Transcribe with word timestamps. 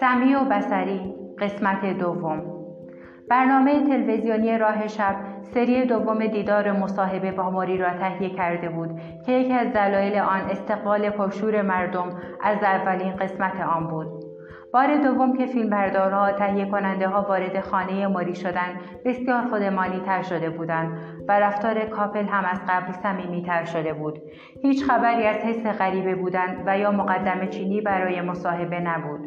سمی 0.00 0.34
و 0.34 0.44
بسری 0.50 1.14
قسمت 1.38 1.98
دوم. 1.98 2.42
برنامه 3.28 3.86
تلویزیونی 3.86 4.58
راه 4.58 4.88
شب 4.88 5.16
سری 5.42 5.86
دوم 5.86 6.26
دیدار 6.26 6.72
مصاحبه 6.72 7.32
با 7.32 7.50
ماری 7.50 7.78
را 7.78 7.90
تهیه 7.90 8.30
کرده 8.30 8.68
بود 8.68 9.00
که 9.26 9.32
یکی 9.32 9.52
از 9.52 9.72
دلایل 9.72 10.18
آن 10.18 10.40
استقبال 10.40 11.10
پرشور 11.10 11.62
مردم 11.62 12.20
از 12.42 12.58
اولین 12.62 13.16
قسمت 13.16 13.60
آن 13.60 13.86
بود. 13.86 14.23
بار 14.74 14.96
دوم 14.96 15.36
که 15.36 15.46
فیلمبردارها 15.46 16.32
تهیه 16.32 16.70
کننده 16.70 17.08
ها 17.08 17.22
وارد 17.22 17.60
خانه 17.60 18.06
ماری 18.06 18.34
شدند 18.34 18.80
بسیار 19.04 19.42
خودمانی 19.42 20.00
تر 20.00 20.22
شده 20.22 20.50
بودند 20.50 20.98
و 21.28 21.40
رفتار 21.40 21.84
کاپل 21.84 22.24
هم 22.26 22.44
از 22.44 22.60
قبل 22.68 22.92
صمیمی 22.92 23.42
تر 23.42 23.64
شده 23.64 23.92
بود. 23.92 24.18
هیچ 24.62 24.84
خبری 24.84 25.26
از 25.26 25.36
حس 25.36 25.66
غریبه 25.66 26.14
بودن 26.14 26.62
و 26.66 26.78
یا 26.78 26.90
مقدم 26.90 27.46
چینی 27.46 27.80
برای 27.80 28.20
مصاحبه 28.20 28.80
نبود. 28.80 29.20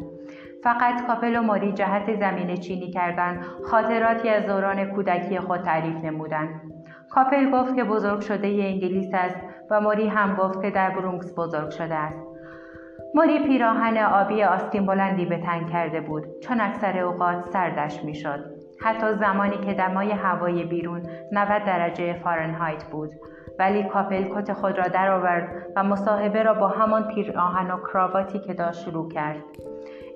تد 0.64 1.06
کاپل 1.06 1.36
و 1.36 1.42
موری 1.42 1.72
جهت 1.72 2.14
زمینه 2.14 2.56
چینی 2.56 2.90
کردن 2.90 3.40
خاطراتی 3.70 4.28
از 4.28 4.46
دوران 4.46 4.84
کودکی 4.84 5.38
خود 5.38 5.60
تعریف 5.60 6.04
نمودند. 6.04 6.60
کاپل 7.10 7.50
گفت 7.50 7.76
که 7.76 7.84
بزرگ 7.84 8.20
شده 8.20 8.48
ی 8.48 8.66
انگلیس 8.66 9.10
است 9.14 9.36
و 9.70 9.80
موری 9.80 10.08
هم 10.08 10.34
گفت 10.34 10.62
که 10.62 10.70
در 10.70 10.90
برونکس 10.90 11.34
بزرگ 11.38 11.70
شده 11.70 11.94
است. 11.94 12.27
موری 13.14 13.38
پیراهن 13.38 13.98
آبی 13.98 14.42
آستین 14.42 14.86
بلندی 14.86 15.24
به 15.24 15.38
تن 15.38 15.66
کرده 15.66 16.00
بود. 16.00 16.24
چون 16.40 16.60
اکثر 16.60 16.98
اوقات 16.98 17.50
سردش 17.52 18.04
می‌شد. 18.04 18.44
حتی 18.80 19.14
زمانی 19.14 19.56
که 19.56 19.74
دمای 19.74 20.10
هوای 20.10 20.64
بیرون 20.64 21.02
90 21.32 21.64
درجه 21.64 22.12
فارنهایت 22.12 22.84
بود. 22.84 23.10
ولی 23.58 23.84
کاپل 23.84 24.24
کت 24.34 24.52
خود 24.52 24.78
را 24.78 24.88
درآورد 24.88 25.66
و 25.76 25.84
مصاحبه 25.84 26.42
را 26.42 26.54
با 26.54 26.68
همان 26.68 27.08
پیراهن 27.08 27.70
و 27.70 27.76
کراواتی 27.92 28.38
که 28.38 28.54
داشت 28.54 28.84
شروع 28.84 29.10
کرد. 29.10 29.36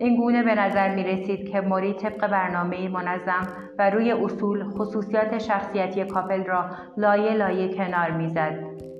این 0.00 0.16
گونه 0.16 0.42
به 0.42 0.54
نظر 0.54 0.94
می 0.94 1.04
رسید 1.04 1.48
که 1.48 1.60
موری 1.60 1.94
طبق 1.94 2.26
برنامه 2.26 2.88
منظم 2.88 3.46
و 3.78 3.90
روی 3.90 4.12
اصول 4.12 4.64
خصوصیات 4.64 5.38
شخصیتی 5.38 6.04
کاپل 6.04 6.44
را 6.44 6.64
لایه 6.96 7.34
لایه 7.34 7.74
کنار 7.74 8.10
می‌زد. 8.10 8.54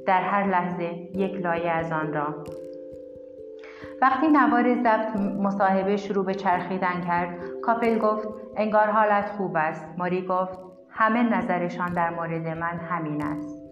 در 0.07 0.23
هر 0.23 0.47
لحظه 0.47 0.85
یک 1.15 1.35
لایه 1.35 1.71
از 1.71 1.93
آن 1.93 2.13
را. 2.13 2.45
وقتی 4.03 4.29
نوار 4.29 4.75
ضبط 4.75 5.17
مصاحبه 5.17 5.97
شروع 5.97 6.25
به 6.25 6.35
چرخیدن 6.35 7.01
کرد 7.01 7.37
کاپل 7.63 7.99
گفت 7.99 8.29
انگار 8.57 8.87
حالت 8.91 9.29
خوب 9.31 9.57
است. 9.57 9.89
موری 9.99 10.27
گفت 10.27 10.59
همه 10.91 11.23
نظرشان 11.23 11.93
در 11.93 12.11
مورد 12.11 12.49
من 12.49 12.79
همین 12.79 13.23
است. 13.23 13.63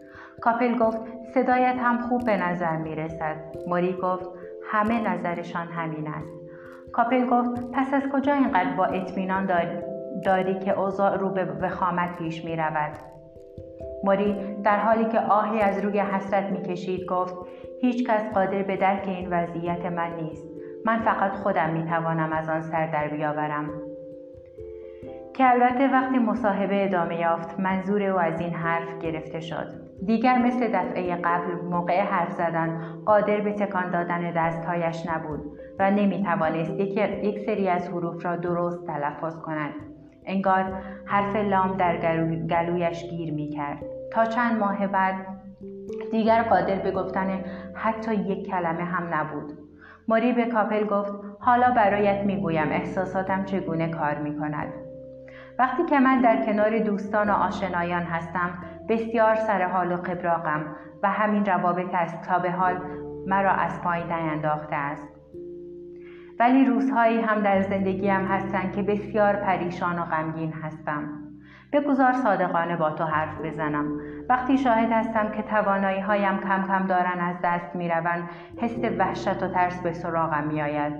کاپل 0.41 0.79
گفت 0.79 0.99
صدایت 1.35 1.77
هم 1.79 1.99
خوب 1.99 2.25
به 2.25 2.37
نظر 2.37 2.77
می 2.77 2.95
رسد 2.95 3.37
موری 3.67 3.93
گفت 4.03 4.29
همه 4.71 5.01
نظرشان 5.01 5.67
همین 5.67 6.09
است. 6.09 6.41
کاپل 6.93 7.27
گفت 7.27 7.71
پس 7.73 7.95
از 7.95 8.03
کجا 8.13 8.33
اینقدر 8.33 8.71
با 8.77 8.85
اطمینان 8.85 9.49
داری 10.25 10.59
که 10.59 10.79
اوضاع 10.79 11.17
رو 11.17 11.31
به 11.31 11.45
وخامت 11.45 12.17
پیش 12.17 12.45
می 12.45 12.57
رود؟ 12.57 13.20
موری 14.05 14.37
در 14.65 14.79
حالی 14.79 15.05
که 15.05 15.21
آهی 15.21 15.61
از 15.61 15.85
روی 15.85 15.99
حسرت 15.99 16.45
می‌کشید 16.45 17.07
گفت 17.07 17.35
هیچ 17.81 18.11
کس 18.11 18.33
قادر 18.35 18.63
به 18.63 18.77
درک 18.77 19.09
این 19.09 19.29
وضعیت 19.31 19.87
من 19.87 20.15
نیست. 20.15 20.49
من 20.85 20.99
فقط 20.99 21.33
خودم 21.33 21.71
می‌توانم 21.71 22.33
از 22.33 22.49
آن 22.49 22.61
سر 22.61 22.87
در 22.87 23.09
بیاورم. 23.09 23.71
که 25.35 25.51
البته 25.51 25.89
وقتی 25.89 26.19
مصاحبه 26.19 26.85
ادامه 26.85 27.17
یافت 27.21 27.61
منظور 27.61 28.03
او 28.03 28.19
از 28.19 28.41
این 28.41 28.55
حرف 28.55 28.99
گرفته 28.99 29.41
شد. 29.41 29.67
دیگر 30.07 30.39
مثل 30.39 30.69
دفعه 30.69 31.17
قبل 31.17 31.55
موقع 31.71 32.01
حرف 32.01 32.33
زدن 32.33 32.81
قادر 33.07 33.41
به 33.41 33.53
تکان 33.53 33.91
دادن 33.91 34.31
دستهایش 34.31 35.07
نبود 35.07 35.41
و 35.79 35.91
نمی 35.91 36.23
توانست 36.23 36.81
یک 36.81 37.39
سری 37.39 37.69
از 37.69 37.89
حروف 37.89 38.27
را 38.27 38.37
درست 38.37 38.87
تلفظ 38.87 39.37
کند. 39.37 39.90
انگار 40.27 40.83
حرف 41.05 41.37
لام 41.37 41.77
در 41.77 41.97
گلویش 42.47 43.05
گیر 43.05 43.35
می 43.35 43.49
کرد. 43.49 43.83
تا 44.13 44.25
چند 44.25 44.59
ماه 44.59 44.87
بعد 44.87 45.15
دیگر 46.11 46.43
قادر 46.43 46.77
به 46.77 46.91
گفتن 46.91 47.45
حتی 47.75 48.15
یک 48.15 48.47
کلمه 48.47 48.85
هم 48.85 49.15
نبود. 49.15 49.53
ماری 50.09 50.33
به 50.33 50.45
کاپل 50.45 50.87
گفت 50.87 51.13
حالا 51.41 51.71
برایت 51.71 52.25
می‌گویم 52.25 52.69
احساساتم 52.69 53.45
چگونه 53.45 53.89
کار 53.89 54.15
می 54.15 54.39
کند. 54.39 54.73
وقتی 55.59 55.85
که 55.85 56.01
من 56.01 56.21
در 56.21 56.47
کنار 56.47 56.79
دوستان 56.79 57.31
و 57.31 57.33
آشنایان 57.33 58.03
هستم 58.03 58.51
بسیار 58.89 59.35
سر 59.35 59.63
حال 59.63 59.93
و 59.93 59.97
قبراقم 59.97 60.77
و 61.03 61.11
همین 61.11 61.45
روابط 61.45 61.95
است 61.95 62.23
تا 62.23 62.39
به 62.39 62.51
حال 62.51 62.81
مرا 63.27 63.51
از 63.51 63.81
پای 63.83 64.05
نینداخته 64.05 64.77
است 64.77 65.20
ولی 66.41 66.65
روزهایی 66.65 67.21
هم 67.21 67.41
در 67.41 67.63
زندگیم 67.63 68.27
هستند 68.27 68.73
که 68.73 68.83
بسیار 68.83 69.37
پریشان 69.37 69.99
و 69.99 70.05
غمگین 70.05 70.53
هستم. 70.53 71.03
بگذار 71.73 72.13
صادقانه 72.13 72.77
با 72.77 72.91
تو 72.91 73.05
حرف 73.05 73.41
بزنم. 73.45 74.01
وقتی 74.29 74.59
شاهد 74.59 74.93
هستم 74.93 75.33
که 75.33 75.43
توانایی 75.43 76.01
هایم 76.01 76.41
کم 76.41 76.65
کم 76.67 76.87
دارن 76.87 77.21
از 77.21 77.37
دست 77.45 77.77
می 77.77 77.89
روند 77.89 78.29
حس 78.57 78.79
وحشت 78.99 79.43
و 79.43 79.49
ترس 79.49 79.83
به 79.83 79.93
سراغم 79.93 80.45
می 80.45 80.63
آید 80.63 80.93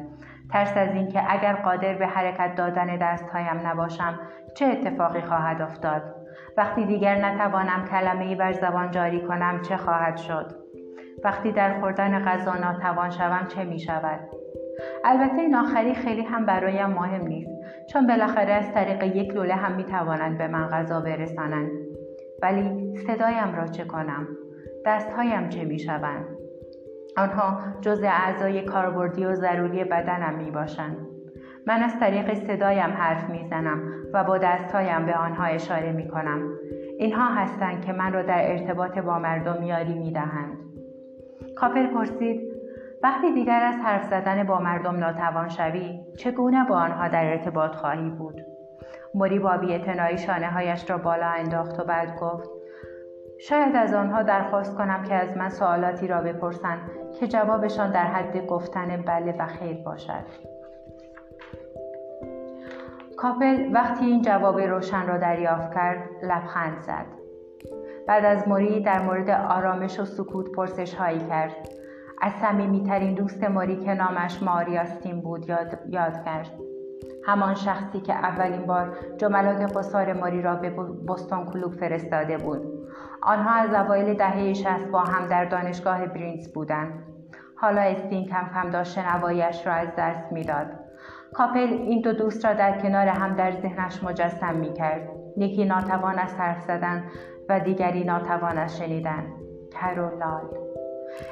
ترس 0.53 0.77
از 0.77 0.95
اینکه 0.95 1.33
اگر 1.33 1.53
قادر 1.53 1.95
به 1.95 2.07
حرکت 2.07 2.55
دادن 2.55 2.97
دستهایم 2.97 3.67
نباشم 3.67 4.21
چه 4.55 4.67
اتفاقی 4.67 5.21
خواهد 5.21 5.63
افتاد؟ 5.63 6.03
وقتی 6.57 6.85
دیگر 6.85 7.15
نتوانم 7.15 7.85
کلمه 7.91 8.25
ای 8.25 8.35
بر 8.35 8.53
زبان 8.53 8.91
جاری 8.91 9.21
کنم 9.21 9.63
چه 9.63 9.77
خواهد 9.77 10.17
شد؟ 10.17 10.53
وقتی 11.25 11.53
در 11.53 11.81
خوردن 11.81 12.25
غذا 12.25 12.55
ناتوان 12.55 13.11
شوم 13.11 13.47
چه 13.49 13.65
می 13.65 13.81
شود 13.81 14.21
البته 15.05 15.41
این 15.41 15.55
آخری 15.55 15.95
خیلی 15.95 16.23
هم 16.23 16.47
برایم 16.47 16.91
مهم 16.91 17.27
نیست 17.27 17.51
چون 17.93 18.07
بالاخره 18.07 18.53
از 18.53 18.73
طریق 18.73 19.03
یک 19.03 19.35
لوله 19.35 19.55
هم 19.55 19.77
می 19.77 19.85
توانند 19.85 20.39
به 20.39 20.49
من 20.49 20.67
غذا 20.67 21.01
برسانند 21.01 21.71
ولی 22.43 22.97
صدایم 22.97 23.55
را 23.57 23.67
چه 23.67 23.85
کنم 23.85 24.29
دستهایم 24.87 25.49
چه 25.49 25.65
می 25.65 25.79
شوند 25.79 26.25
آنها 27.17 27.59
جز 27.81 28.03
اعضای 28.03 28.63
کاربردی 28.63 29.25
و 29.25 29.35
ضروری 29.35 29.85
بدنم 29.85 30.35
می 30.35 30.51
باشند 30.51 30.97
من 31.67 31.83
از 31.83 32.01
طریق 32.01 32.35
صدایم 32.35 32.91
حرف 32.91 33.31
می‌زنم 33.31 33.83
و 34.13 34.25
با 34.25 34.39
دستهایم 34.39 35.07
به 35.07 35.15
آنها 35.15 35.45
اشاره 35.45 35.93
می 35.93 36.09
کنم. 36.09 36.55
اینها 36.99 37.35
هستند 37.35 37.85
که 37.85 37.93
من 37.93 38.13
را 38.13 38.23
در 38.23 38.51
ارتباط 38.51 38.99
با 38.99 39.19
مردم 39.19 39.63
یاری 39.63 39.95
می 39.95 40.13
دهند. 40.13 40.59
کاپل 41.57 41.87
پرسید 41.87 42.50
وقتی 43.03 43.33
دیگر 43.35 43.63
از 43.63 43.75
حرف 43.75 44.05
زدن 44.05 44.45
با 44.45 44.59
مردم 44.59 44.97
ناتوان 44.97 45.49
شوی 45.49 46.01
چگونه 46.17 46.65
با 46.65 46.77
آنها 46.77 47.09
در 47.09 47.25
ارتباط 47.25 47.75
خواهی 47.75 48.11
بود؟ 48.11 48.41
موری 49.15 49.39
با 49.39 49.57
بیاعتنایی 49.57 50.19
شانه 50.19 50.47
هایش 50.47 50.91
را 50.91 50.99
بالا 50.99 51.27
انداخت 51.27 51.81
و 51.81 51.85
بعد 51.85 52.19
گفت 52.21 52.51
شاید 53.41 53.77
از 53.77 53.95
آنها 53.95 54.23
درخواست 54.23 54.77
کنم 54.77 55.03
که 55.03 55.15
از 55.15 55.37
من 55.37 55.49
سوالاتی 55.49 56.07
را 56.07 56.21
بپرسند 56.21 56.79
که 57.21 57.29
جوابشان 57.29 57.93
در 57.93 58.05
حد 58.05 58.47
گفتن 58.47 59.03
بله 59.03 59.37
و 59.39 59.47
خیر 59.47 59.77
باشد. 59.83 60.25
کاپل 63.17 63.71
وقتی 63.73 64.05
این 64.05 64.23
جواب 64.23 64.61
روشن 64.61 65.07
را 65.07 65.17
دریافت 65.17 65.75
کرد 65.75 66.09
لبخند 66.23 66.81
زد. 66.81 67.07
بعد 68.09 68.25
از 68.25 68.49
موری 68.49 68.83
در 68.83 69.03
مورد 69.03 69.31
آرامش 69.31 70.01
و 70.01 70.05
سکوت 70.05 70.53
پرسش 70.53 70.95
هایی 70.95 71.19
کرد. 71.19 71.80
از 72.21 72.33
صمیمیترین 72.33 73.15
دوست 73.15 73.45
موری 73.45 73.77
که 73.77 73.95
نامش 73.95 74.43
ماریاستین 74.43 75.21
بود 75.21 75.49
یاد, 75.49 75.79
یاد 75.89 76.25
کرد 76.25 76.51
همان 77.25 77.55
شخصی 77.55 78.01
که 78.01 78.15
اولین 78.15 78.67
بار 78.67 78.97
جملات 79.17 79.77
قصار 79.77 80.13
ماری 80.13 80.43
را 80.43 80.55
به 80.57 80.71
بستون 81.09 81.45
کلوب 81.45 81.73
فرستاده 81.73 82.39
بود. 82.39 82.67
آنها 83.23 83.55
از 83.55 83.75
اوایل 83.75 84.15
دهه 84.15 84.53
شست 84.53 84.87
با 84.87 85.01
هم 85.01 85.27
در 85.27 85.45
دانشگاه 85.45 86.07
برینز 86.07 86.53
بودند. 86.53 87.05
حالا 87.57 87.81
استین 87.81 88.27
کم 88.27 88.51
کم 88.55 88.71
داشت 88.71 88.93
شنوایش 88.93 89.67
را 89.67 89.73
از 89.73 89.89
دست 89.99 90.33
می‌داد. 90.33 90.67
کاپل 91.35 91.59
این 91.59 92.01
دو 92.01 92.13
دوست 92.13 92.45
را 92.45 92.53
در 92.53 92.81
کنار 92.81 93.07
هم 93.07 93.35
در 93.35 93.51
ذهنش 93.51 94.05
مجسم 94.05 94.55
می 94.55 94.73
کرد. 94.73 95.09
یکی 95.37 95.65
ناتوان 95.65 96.19
از 96.19 96.35
حرف 96.35 96.63
زدن 96.63 97.05
و 97.49 97.61
دیگری 97.61 98.05
ناتوان 98.05 98.59
از 98.59 98.79
شنیدن. 98.79 99.27
کرولال 99.73 100.70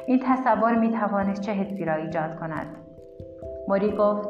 این 0.06 0.20
تصور 0.24 0.74
می 0.74 0.90
توانست 0.90 1.40
چه 1.40 1.52
حسی 1.52 1.84
را 1.84 1.94
ایجاد 1.94 2.36
کند؟ 2.36 2.66
موری 3.68 3.96
گفت 3.96 4.28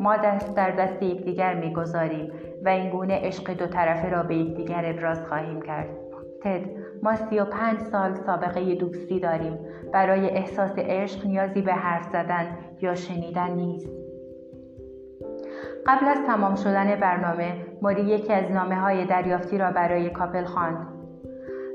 ما 0.00 0.16
دست 0.16 0.56
در 0.56 0.70
دست 0.70 1.02
یکدیگر 1.02 1.54
می‌گذاریم 1.54 2.32
و 2.64 2.68
این 2.68 2.90
گونه 2.90 3.20
عشق 3.22 3.54
دو 3.54 3.66
طرفه 3.66 4.08
را 4.08 4.22
به 4.22 4.36
یکدیگر 4.36 4.82
ابراز 4.86 5.24
خواهیم 5.24 5.62
کرد. 5.62 5.88
تد 6.42 6.60
ما 7.02 7.16
سی 7.16 7.38
و 7.38 7.44
پنج 7.44 7.78
سال 7.78 8.14
سابقه 8.14 8.74
دوستی 8.74 9.20
داریم. 9.20 9.58
برای 9.92 10.30
احساس 10.30 10.78
عشق 10.78 11.26
نیازی 11.26 11.62
به 11.62 11.72
حرف 11.72 12.04
زدن 12.04 12.46
یا 12.80 12.94
شنیدن 12.94 13.50
نیست. 13.50 13.90
قبل 15.86 16.08
از 16.08 16.18
تمام 16.26 16.54
شدن 16.54 17.00
برنامه 17.00 17.52
موری 17.82 18.02
یکی 18.02 18.32
از 18.32 18.50
نامه 18.50 18.80
های 18.80 19.04
دریافتی 19.04 19.58
را 19.58 19.70
برای 19.70 20.10
کاپل 20.10 20.44
خواند. 20.44 20.95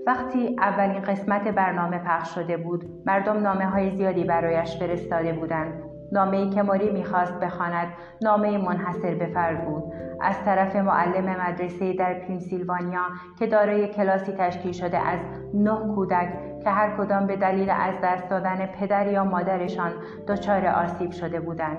وقتی 0.08 0.56
اولین 0.60 1.02
قسمت 1.02 1.48
برنامه 1.48 1.98
پخش 1.98 2.36
شده 2.36 2.58
بود 2.58 2.86
مردم 3.06 3.38
نامه 3.38 3.66
های 3.66 3.98
زیادی 3.98 4.24
برایش 4.24 4.78
فرستاده 4.78 5.34
بودند. 5.34 5.84
نامه 6.12 6.38
ای 6.38 6.50
که 6.50 6.62
ماری 6.62 6.92
می‌خواست 6.92 7.40
بخواند 7.40 7.88
نامه 8.22 8.58
منحصر 8.58 9.16
به 9.16 9.26
فرد 9.26 9.66
بود. 9.66 9.84
از 10.22 10.44
طرف 10.46 10.76
معلم 10.76 11.26
مدرسه 11.26 11.94
در 11.94 12.14
پنسیلوانیا 12.14 13.02
که 13.40 13.48
دارای 13.48 13.88
کلاسی 13.88 14.32
تشکیل 14.32 14.72
شده 14.72 14.98
از 14.98 15.20
نه 15.54 15.96
کودک 15.96 16.60
که 16.64 16.70
هر 16.70 16.98
کدام 16.98 17.28
به 17.28 17.36
دلیل 17.36 17.70
از 17.70 17.94
دست 18.04 18.30
دادن 18.30 18.66
پدر 18.66 19.08
یا 19.08 19.24
مادرشان 19.24 19.92
دچار 20.28 20.66
آسیب 20.66 21.12
شده 21.12 21.40
بودند. 21.40 21.78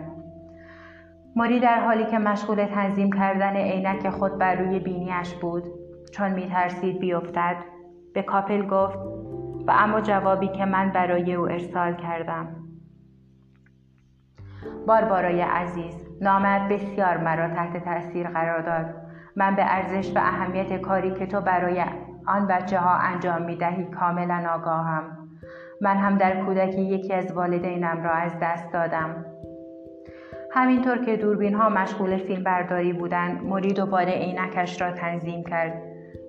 ماری 1.37 1.61
در 1.61 1.81
حالی 1.81 2.07
که 2.07 2.19
مشغول 2.19 2.67
تنظیم 2.67 3.13
کردن 3.13 3.57
عینک 3.57 4.11
خود 4.11 4.39
بر 4.39 4.55
روی 4.55 4.79
بینیش 4.79 5.35
بود 5.35 5.65
چون 6.13 6.33
میترسید 6.33 6.99
بیفتد 6.99 7.72
به 8.15 8.23
کاپل 8.23 8.67
گفت 8.67 8.99
و 9.67 9.71
اما 9.75 10.01
جوابی 10.01 10.49
که 10.49 10.65
من 10.65 10.91
برای 10.91 11.35
او 11.35 11.49
ارسال 11.49 11.95
کردم. 11.95 12.57
باربارای 14.87 15.41
عزیز 15.41 15.95
نامت 16.21 16.69
بسیار 16.69 17.17
مرا 17.17 17.49
تحت 17.49 17.85
تاثیر 17.85 18.29
قرار 18.29 18.61
داد. 18.61 18.95
من 19.37 19.57
به 19.57 19.63
ارزش 19.67 20.17
و 20.17 20.19
اهمیت 20.19 20.81
کاری 20.81 21.15
که 21.15 21.27
تو 21.27 21.41
برای 21.41 21.85
آن 22.27 22.47
بچه 22.47 22.79
ها 22.79 22.95
انجام 22.95 23.43
می 23.43 23.57
دهی 23.57 23.85
کاملا 23.85 24.51
آگاهم. 24.55 25.29
من 25.81 25.97
هم 25.97 26.19
در 26.19 26.45
کودکی 26.45 26.83
یکی 26.83 27.13
از 27.13 27.33
والدینم 27.33 28.05
را 28.05 28.13
از 28.13 28.33
دست 28.43 28.73
دادم. 28.73 29.25
همینطور 30.53 30.99
که 30.99 31.17
دوربین 31.17 31.55
ها 31.55 31.69
مشغول 31.69 32.17
فیلم 32.17 32.45
برداری 32.45 32.93
بودند 32.93 33.45
موری 33.45 33.73
دوباره 33.73 34.13
عینکش 34.13 34.83
را 34.83 34.93
تنظیم 34.93 35.45
کرد 35.45 35.83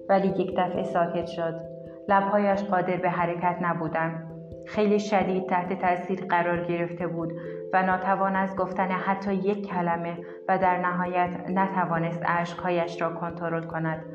ولی 0.10 0.28
یک 0.28 0.56
دفعه 0.58 0.84
ساکت 0.84 1.26
شد. 1.26 1.73
لبهایش 2.10 2.64
قادر 2.64 2.98
به 2.98 3.10
حرکت 3.10 3.58
نبودند. 3.62 4.30
خیلی 4.68 5.00
شدید 5.00 5.50
تحت 5.50 5.82
تاثیر 5.82 6.26
قرار 6.26 6.66
گرفته 6.66 7.08
بود 7.08 7.34
و 7.74 7.84
ناتوان 7.84 8.36
از 8.36 8.56
گفتن 8.56 8.88
حتی 8.88 9.34
یک 9.34 9.68
کلمه 9.68 10.18
و 10.50 10.58
در 10.58 10.78
نهایت 10.78 11.30
نتوانست 11.50 12.24
اشکهایش 12.26 13.02
را 13.02 13.14
کنترل 13.14 13.64
کند 13.64 14.06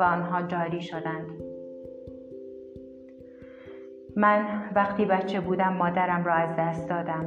و 0.00 0.02
آنها 0.02 0.42
جاری 0.42 0.80
شدند. 0.80 1.26
من 4.16 4.70
وقتی 4.74 5.04
بچه 5.04 5.40
بودم 5.40 5.72
مادرم 5.72 6.24
را 6.24 6.34
از 6.34 6.56
دست 6.58 6.88
دادم 6.88 7.24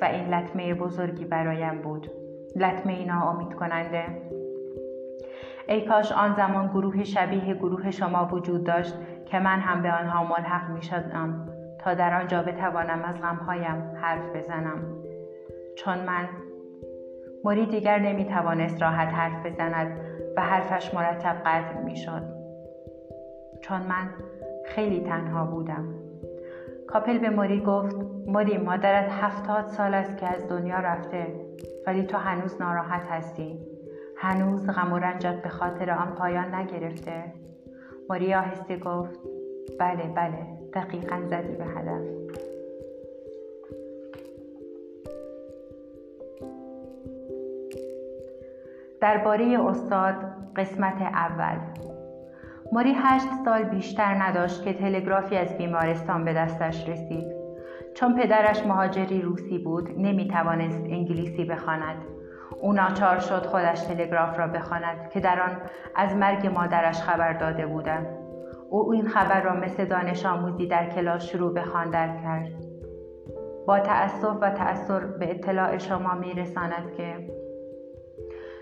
و 0.00 0.04
این 0.04 0.34
لطمه 0.34 0.74
بزرگی 0.74 1.24
برایم 1.24 1.82
بود. 1.82 2.10
لطمه 2.56 3.04
ناامید 3.04 3.54
کننده 3.54 4.31
ای 5.68 5.86
کاش 5.86 6.12
آن 6.12 6.34
زمان 6.34 6.68
گروه 6.68 7.04
شبیه 7.04 7.54
گروه 7.54 7.90
شما 7.90 8.28
وجود 8.32 8.64
داشت 8.64 8.94
که 9.26 9.38
من 9.38 9.58
هم 9.60 9.82
به 9.82 9.92
آنها 9.92 10.24
ملحق 10.24 10.70
می 10.70 10.82
شدم 10.82 11.48
تا 11.78 11.94
در 11.94 12.20
آنجا 12.20 12.42
بتوانم 12.42 13.02
از 13.04 13.20
غمهایم 13.20 13.96
حرف 14.02 14.36
بزنم. 14.36 14.82
چون 15.76 15.98
من 15.98 16.28
موری 17.44 17.66
دیگر 17.66 17.98
نمی 17.98 18.24
توانست 18.24 18.82
راحت 18.82 19.08
حرف 19.08 19.46
بزند 19.46 20.00
و 20.36 20.40
حرفش 20.40 20.94
مرتب 20.94 21.36
قطع 21.46 21.78
می 21.84 21.96
شد 21.96 22.22
چون 23.62 23.80
من 23.80 24.10
خیلی 24.66 25.00
تنها 25.00 25.44
بودم. 25.44 25.94
کاپل 26.86 27.18
به 27.18 27.30
موری 27.30 27.60
گفت 27.60 27.96
موری 28.26 28.58
مادرت 28.58 29.10
هفتاد 29.10 29.66
سال 29.66 29.94
است 29.94 30.16
که 30.16 30.26
از 30.26 30.48
دنیا 30.48 30.76
رفته 30.76 31.26
ولی 31.86 32.02
تو 32.02 32.18
هنوز 32.18 32.60
ناراحت 32.60 33.02
هستی. 33.10 33.71
هنوز 34.22 34.70
غم 34.70 34.92
و 34.92 34.98
رنجت 34.98 35.42
به 35.42 35.48
خاطر 35.48 35.90
آن 35.90 36.14
پایان 36.14 36.54
نگرفته؟ 36.54 37.24
ماری 38.08 38.34
آهسته 38.34 38.76
گفت 38.76 39.20
بله 39.78 40.02
بله 40.02 40.46
دقیقا 40.74 41.20
زدی 41.26 41.56
به 41.56 41.64
هدف. 41.64 42.02
درباره 49.00 49.60
استاد 49.60 50.14
قسمت 50.56 51.02
اول. 51.02 51.58
ماری 52.72 52.92
هشت 52.96 53.28
سال 53.44 53.62
بیشتر 53.62 54.14
نداشت 54.14 54.64
که 54.64 54.72
تلگرافی 54.72 55.36
از 55.36 55.58
بیمارستان 55.58 56.24
به 56.24 56.32
دستش 56.32 56.88
رسید. 56.88 57.26
چون 57.94 58.14
پدرش 58.14 58.66
مهاجری 58.66 59.22
روسی 59.22 59.58
بود 59.58 59.90
نمی 59.98 60.28
توانست 60.28 60.84
انگلیسی 60.84 61.44
بخواند. 61.44 62.21
او 62.60 62.72
ناچار 62.72 63.18
شد 63.18 63.46
خودش 63.46 63.80
تلگراف 63.80 64.38
را 64.38 64.46
بخواند 64.46 65.10
که 65.10 65.20
در 65.20 65.40
آن 65.40 65.56
از 65.96 66.16
مرگ 66.16 66.46
مادرش 66.46 67.02
خبر 67.02 67.32
داده 67.32 67.66
بودند. 67.66 68.06
او 68.70 68.92
این 68.92 69.08
خبر 69.08 69.40
را 69.40 69.54
مثل 69.54 69.84
دانش 69.84 70.26
آموزی 70.26 70.66
در 70.66 70.90
کلاس 70.90 71.24
شروع 71.24 71.54
به 71.54 71.62
خواندن 71.62 72.22
کرد. 72.22 72.52
با 73.66 73.80
تأسف 73.80 74.36
و 74.40 74.50
تأثیر 74.50 74.98
به 74.98 75.30
اطلاع 75.30 75.78
شما 75.78 76.14
میرساند 76.14 76.92
که 76.96 77.28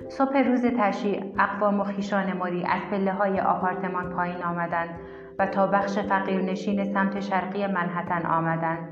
صبح 0.09 0.39
روز 0.39 0.67
تشییع 0.79 1.35
اقوام 1.39 1.81
و 1.81 1.85
خیشان 1.85 2.33
ماری 2.33 2.65
از 2.65 2.81
پله 2.91 3.13
های 3.13 3.41
آپارتمان 3.41 4.11
پایین 4.11 4.43
آمدند 4.43 4.91
و 5.39 5.47
تا 5.47 5.67
بخش 5.67 5.99
فقیرنشین 5.99 6.93
سمت 6.93 7.21
شرقی 7.21 7.67
منحتن 7.67 8.27
آمدند. 8.27 8.89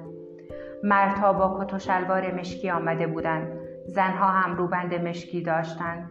مردها 0.82 1.32
با 1.32 1.64
کت 1.64 1.74
و 1.74 1.78
شلوار 1.78 2.34
مشکی 2.34 2.70
آمده 2.70 3.06
بودند. 3.06 3.57
زنها 3.88 4.28
هم 4.28 4.56
روبند 4.56 4.94
مشکی 4.94 5.42
داشتند 5.42 6.10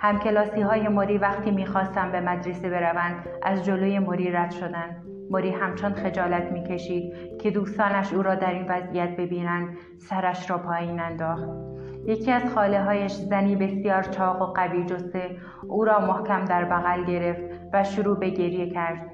همکلاسی 0.00 0.60
های 0.60 0.88
موری 0.88 1.18
وقتی 1.18 1.50
می‌خواستند 1.50 2.12
به 2.12 2.20
مدرسه 2.20 2.70
بروند 2.70 3.26
از 3.42 3.64
جلوی 3.64 3.98
موری 3.98 4.30
رد 4.30 4.50
شدند 4.50 5.04
موری 5.30 5.50
همچون 5.50 5.92
خجالت 5.92 6.52
می‌کشید 6.52 7.38
که 7.38 7.50
دوستانش 7.50 8.12
او 8.12 8.22
را 8.22 8.34
در 8.34 8.52
این 8.52 8.66
وضعیت 8.68 9.16
ببینند 9.16 9.76
سرش 9.98 10.50
را 10.50 10.58
پایین 10.58 11.00
انداخت 11.00 11.48
یکی 12.06 12.32
از 12.32 12.54
خاله 12.54 12.82
هایش 12.82 13.12
زنی 13.12 13.56
بسیار 13.56 14.02
چاق 14.02 14.42
و 14.42 14.44
قوی 14.44 14.84
جسته 14.84 15.36
او 15.68 15.84
را 15.84 16.00
محکم 16.00 16.44
در 16.44 16.64
بغل 16.64 17.04
گرفت 17.04 17.60
و 17.72 17.84
شروع 17.84 18.18
به 18.18 18.30
گریه 18.30 18.70
کرد 18.70 19.10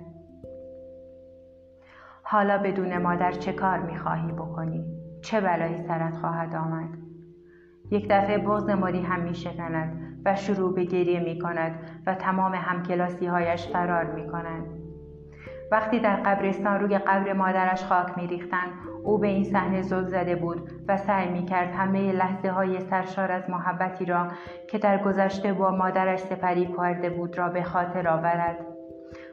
حالا 2.22 2.58
بدون 2.58 2.98
مادر 2.98 3.32
چه 3.32 3.52
کار 3.52 3.78
می‌خواهی 3.78 4.32
بکنی؟ 4.32 4.84
چه 5.22 5.40
بلایی 5.40 5.78
سرت 5.78 6.16
خواهد 6.16 6.54
آمد؟ 6.54 7.11
یک 7.92 8.06
دفعه 8.10 8.38
بغز 8.38 8.70
ماری 8.70 9.02
هم 9.02 9.20
می 9.20 9.34
شکند 9.34 10.20
و 10.24 10.34
شروع 10.34 10.74
به 10.74 10.84
گریه 10.84 11.20
می 11.20 11.38
کند 11.38 11.74
و 12.06 12.14
تمام 12.14 12.54
همکلاسی 12.54 13.26
هایش 13.26 13.68
فرار 13.68 14.04
می 14.04 14.28
کنند. 14.28 14.66
وقتی 15.72 16.00
در 16.00 16.16
قبرستان 16.16 16.80
روی 16.80 16.98
قبر 16.98 17.32
مادرش 17.32 17.84
خاک 17.84 18.18
می 18.18 18.26
ریختن، 18.26 18.66
او 19.04 19.18
به 19.18 19.28
این 19.28 19.44
صحنه 19.44 19.82
زل 19.82 20.04
زده 20.04 20.36
بود 20.36 20.70
و 20.88 20.96
سعی 20.96 21.28
می 21.28 21.44
کرد 21.44 21.74
همه 21.74 22.12
لحظه 22.12 22.50
های 22.50 22.80
سرشار 22.80 23.32
از 23.32 23.50
محبتی 23.50 24.04
را 24.04 24.28
که 24.70 24.78
در 24.78 25.02
گذشته 25.02 25.52
با 25.52 25.70
مادرش 25.70 26.18
سپری 26.18 26.74
کرده 26.76 27.10
بود 27.10 27.38
را 27.38 27.48
به 27.48 27.62
خاطر 27.62 28.08
آورد. 28.08 28.66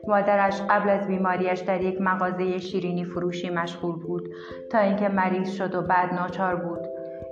مادرش 0.08 0.62
قبل 0.62 0.90
از 0.90 1.08
بیماریش 1.08 1.60
در 1.60 1.82
یک 1.82 2.02
مغازه 2.02 2.58
شیرینی 2.58 3.06
فروشی 3.06 3.50
مشغول 3.50 3.96
بود 3.96 4.30
تا 4.72 4.80
اینکه 4.80 5.10
مریض 5.10 5.52
شد 5.52 5.76
و 5.76 5.82
بعد 5.82 6.14
ناچار 6.14 6.56
بود 6.56 6.89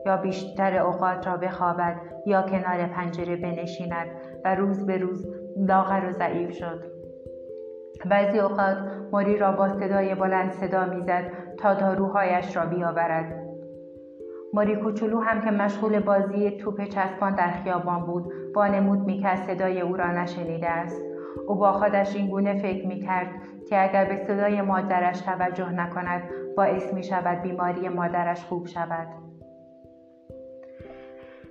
یا 0.08 0.18
بیشتر 0.18 0.78
اوقات 0.78 1.28
را 1.28 1.38
بخوابد 1.38 1.96
یا 2.26 2.42
کنار 2.42 2.88
پنجره 2.88 3.36
بنشیند 3.36 4.08
و 4.46 4.56
روز 4.56 4.86
به 4.86 4.98
روز 4.98 5.28
لاغر 5.58 6.10
و 6.10 6.12
ضعیف 6.12 6.52
شد. 6.52 6.84
بعضی 8.10 8.40
اوقات 8.40 8.78
موری 9.12 9.38
را 9.38 9.52
با 9.52 9.70
صدای 9.70 10.16
بلند 10.16 10.52
صدا 10.52 10.86
می‌زد 10.86 11.32
تا 11.60 11.74
داروهایش 11.74 12.58
را 12.58 12.66
بیاورد. 12.66 13.48
ماری 14.54 14.76
کوچولو 14.76 15.20
هم 15.20 15.42
که 15.42 15.52
مشغول 15.52 16.00
بازی 16.00 16.52
توپ 16.52 16.84
چسبان 16.84 17.36
در 17.36 17.52
خیابان 17.52 18.06
بود 18.06 18.34
وانمود 18.56 19.00
می‌کرد 19.00 19.38
صدای 19.38 19.82
او 19.82 19.96
را 19.96 20.12
نشنیده 20.12 20.70
است. 20.70 21.02
او 21.48 21.56
با 21.56 21.72
خودش 21.72 22.16
این 22.16 22.30
گونه 22.30 22.62
فکر 22.62 22.88
می‌کرد 22.88 23.28
که 23.70 23.84
اگر 23.84 24.06
به 24.06 24.18
صدای 24.18 24.62
مادرش 24.62 25.22
توجه 25.22 25.72
نکند 25.72 26.22
باعث 26.58 26.94
می 26.94 27.04
شود 27.04 27.42
بیماری 27.42 27.90
مادرش 27.90 28.46
خوب 28.46 28.66
شود. 28.66 29.26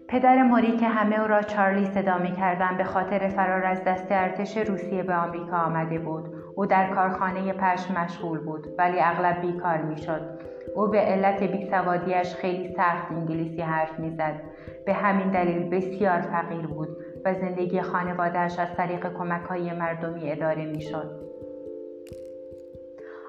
پدر 0.09 0.43
موری 0.43 0.77
که 0.77 0.89
همه 0.89 1.21
او 1.21 1.27
را 1.27 1.43
چارلی 1.43 1.87
صدا 1.87 2.19
می 2.19 2.33
کردن 2.33 2.77
به 2.77 2.85
خاطر 2.85 3.29
فرار 3.29 3.65
از 3.65 3.85
دست 3.85 4.07
ارتش 4.11 4.57
روسیه 4.57 5.03
به 5.03 5.15
آمریکا 5.15 5.57
آمده 5.57 5.99
بود. 5.99 6.35
او 6.55 6.67
در 6.67 6.95
کارخانه 6.95 7.53
پشم 7.53 7.95
مشغول 8.01 8.39
بود 8.39 8.67
ولی 8.79 9.01
اغلب 9.01 9.41
بیکار 9.41 9.83
می 9.83 9.97
شد. 9.97 10.21
او 10.77 10.87
به 10.87 10.99
علت 10.99 11.43
بیسوادیش 11.43 12.35
خیلی 12.35 12.75
سخت 12.75 13.11
انگلیسی 13.11 13.63
حرف 13.63 13.99
می‌زد. 13.99 14.41
به 14.87 14.93
همین 14.93 15.31
دلیل 15.31 15.71
بسیار 15.71 16.21
فقیر 16.21 16.67
بود 16.67 16.89
و 17.25 17.35
زندگی 17.35 17.81
خانوادهش 17.81 18.59
از 18.59 18.69
طریق 18.77 19.13
کمک 19.13 19.43
های 19.43 19.73
مردمی 19.73 20.33
اداره 20.33 20.67
می 20.67 20.81
شد. 20.81 21.27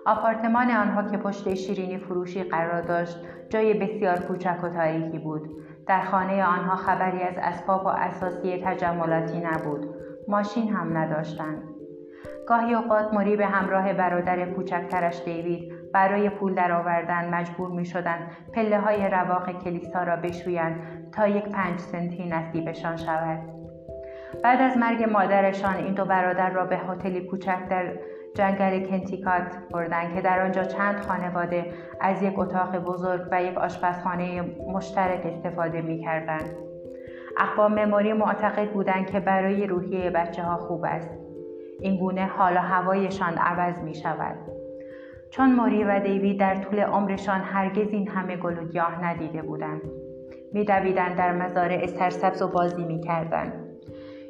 آپارتمان 0.06 0.72
آنها 0.72 1.04
که 1.04 1.18
پشت 1.18 1.54
شیرینی 1.54 1.98
فروشی 1.98 2.44
قرار 2.44 2.82
داشت 2.82 3.18
جای 3.50 3.74
بسیار 3.74 4.20
کوچک 4.20 4.64
و 4.64 4.70
تاریکی 4.70 5.20
بود 5.20 5.50
در 5.88 6.02
خانه 6.02 6.44
آنها 6.44 6.76
خبری 6.76 7.22
از 7.22 7.36
اسباب 7.38 7.86
و 7.86 7.88
اساسی 7.88 8.64
تجملاتی 8.66 9.40
نبود 9.40 9.96
ماشین 10.28 10.74
هم 10.74 10.98
نداشتند 10.98 11.64
گاهی 12.48 12.74
اوقات 12.74 13.14
موری 13.14 13.36
به 13.36 13.46
همراه 13.46 13.94
برادر 13.94 14.46
کوچکترش 14.46 15.22
دیوید 15.26 15.92
برای 15.94 16.30
پول 16.30 16.54
درآوردن 16.54 17.34
مجبور 17.34 17.70
می 17.70 17.86
شدن 17.86 18.28
پله 18.54 18.80
های 18.80 19.10
رواق 19.10 19.64
کلیسا 19.64 20.04
را 20.04 20.16
بشویند 20.16 20.80
تا 21.12 21.28
یک 21.28 21.44
پنج 21.44 21.80
سنتی 21.80 22.30
نصیبشان 22.30 22.98
شود. 22.98 23.40
بعد 24.44 24.62
از 24.62 24.78
مرگ 24.78 25.04
مادرشان 25.04 25.76
این 25.76 25.94
دو 25.94 26.06
برادر 26.06 26.50
را 26.50 26.66
به 26.66 26.78
هتلی 26.78 27.22
کوچک 27.22 27.68
در 27.70 27.94
جنگل 28.38 28.86
کنتیکات 28.86 29.58
بردن 29.72 30.16
که 30.16 30.22
در 30.22 30.42
آنجا 30.46 30.64
چند 30.64 30.96
خانواده 30.96 31.66
از 32.02 32.24
یک 32.24 32.40
اتاق 32.40 32.78
بزرگ 32.78 33.22
و 33.32 33.44
یک 33.44 33.58
آشپزخانه 33.58 34.42
مشترک 34.68 35.26
استفاده 35.26 35.82
می 35.82 36.04
کردن. 36.04 36.40
اقوام 37.38 37.80
مموری 37.80 38.14
معتقد 38.14 38.72
بودند 38.72 39.10
که 39.10 39.20
برای 39.20 39.68
روحیه 39.68 40.10
بچه 40.10 40.44
ها 40.44 40.58
خوب 40.58 40.86
است. 40.86 41.10
این 41.80 42.00
گونه 42.00 42.26
حال 42.26 42.58
هوایشان 42.58 43.34
عوض 43.34 43.84
می 43.84 43.96
شود. 43.96 44.36
چون 45.30 45.52
موری 45.52 45.84
و 45.84 46.00
دیوید 46.00 46.40
در 46.40 46.56
طول 46.56 46.80
عمرشان 46.80 47.42
هرگز 47.42 47.90
این 47.90 48.08
همه 48.08 48.36
گل 48.36 48.58
و 48.58 48.68
گیاه 48.68 49.06
ندیده 49.06 49.42
بودند. 49.42 49.82
میدویدند 50.54 51.16
در 51.16 51.32
مزارع 51.32 51.86
سرسبز 51.86 52.42
و 52.42 52.48
بازی 52.48 52.84
می‌کردند 52.84 53.67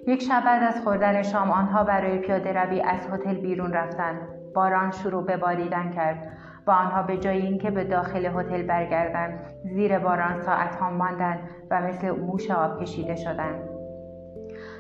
یک 0.08 0.22
شب 0.22 0.44
بعد 0.46 0.64
از 0.64 0.82
خوردن 0.82 1.22
شام 1.22 1.52
آنها 1.52 1.84
برای 1.84 2.18
پیاده 2.18 2.54
روی 2.54 2.82
از 2.82 3.10
هتل 3.12 3.34
بیرون 3.34 3.74
رفتند. 3.74 4.18
باران 4.56 4.92
شروع 4.92 5.26
به 5.26 5.38
باریدن 5.38 5.92
کرد. 5.92 6.28
و 6.68 6.72
آنها 6.72 7.04
به 7.04 7.18
جای 7.18 7.42
اینکه 7.42 7.72
به 7.72 7.84
داخل 7.84 8.26
هتل 8.26 8.64
برگردند 8.64 9.40
زیر 9.64 10.00
باران 10.00 10.42
ساعتها 10.42 10.90
ماندند 10.90 11.40
و 11.72 11.82
مثل 11.82 12.12
موش 12.12 12.52
آب 12.52 12.82
کشیده 12.82 13.16
شدند. 13.16 13.70